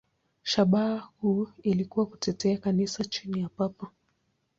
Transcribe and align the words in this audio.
Shabaha 0.43 1.09
kuu 1.19 1.49
ilikuwa 1.63 2.05
kutetea 2.05 2.57
Kanisa 2.57 3.03
chini 3.05 3.39
ya 3.41 3.49
Papa. 3.49 3.91